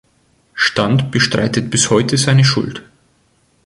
[0.55, 2.81] Stand bestreitet bis heute seine Schuld.